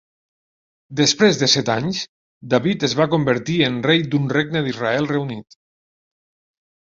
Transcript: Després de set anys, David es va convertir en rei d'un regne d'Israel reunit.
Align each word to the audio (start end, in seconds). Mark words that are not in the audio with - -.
Després 0.99 1.35
de 1.41 1.49
set 1.51 1.67
anys, 1.73 1.99
David 2.53 2.85
es 2.87 2.95
va 3.01 3.07
convertir 3.13 3.57
en 3.67 3.77
rei 3.89 4.01
d'un 4.13 4.25
regne 4.37 4.63
d'Israel 4.69 5.09
reunit. 5.11 5.59